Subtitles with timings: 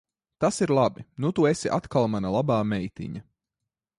[0.43, 1.01] Tas ir labi.
[1.25, 3.25] Nu tu esi atkal mana labā meitiņa.